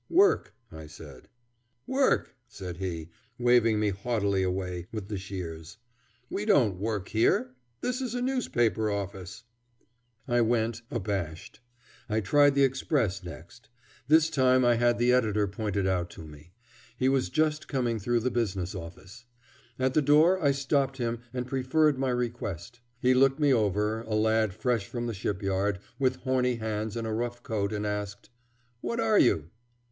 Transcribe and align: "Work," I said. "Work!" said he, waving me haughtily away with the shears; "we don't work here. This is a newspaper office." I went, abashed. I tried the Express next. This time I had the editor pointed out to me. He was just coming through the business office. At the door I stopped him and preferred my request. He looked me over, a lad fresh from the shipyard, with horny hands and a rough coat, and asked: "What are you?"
"Work," 0.09 0.55
I 0.71 0.87
said. 0.87 1.27
"Work!" 1.85 2.35
said 2.47 2.77
he, 2.77 3.11
waving 3.37 3.79
me 3.79 3.91
haughtily 3.91 4.41
away 4.41 4.87
with 4.91 5.09
the 5.09 5.17
shears; 5.19 5.77
"we 6.27 6.43
don't 6.43 6.79
work 6.79 7.09
here. 7.09 7.53
This 7.81 8.01
is 8.01 8.15
a 8.15 8.21
newspaper 8.23 8.89
office." 8.89 9.43
I 10.27 10.41
went, 10.41 10.81
abashed. 10.89 11.59
I 12.09 12.19
tried 12.19 12.55
the 12.55 12.63
Express 12.63 13.23
next. 13.23 13.69
This 14.07 14.31
time 14.31 14.65
I 14.65 14.73
had 14.77 14.97
the 14.97 15.11
editor 15.13 15.47
pointed 15.47 15.85
out 15.85 16.09
to 16.17 16.25
me. 16.25 16.53
He 16.97 17.07
was 17.07 17.29
just 17.29 17.67
coming 17.67 17.99
through 17.99 18.21
the 18.21 18.31
business 18.31 18.73
office. 18.73 19.25
At 19.77 19.93
the 19.93 20.01
door 20.01 20.43
I 20.43 20.49
stopped 20.49 20.97
him 20.97 21.19
and 21.31 21.45
preferred 21.45 21.99
my 21.99 22.09
request. 22.09 22.79
He 22.99 23.13
looked 23.13 23.39
me 23.39 23.53
over, 23.53 24.01
a 24.01 24.15
lad 24.15 24.55
fresh 24.55 24.87
from 24.87 25.05
the 25.05 25.13
shipyard, 25.13 25.77
with 25.99 26.21
horny 26.23 26.55
hands 26.55 26.97
and 26.97 27.05
a 27.05 27.13
rough 27.13 27.43
coat, 27.43 27.71
and 27.71 27.85
asked: 27.85 28.31
"What 28.79 28.99
are 28.99 29.19
you?" 29.19 29.51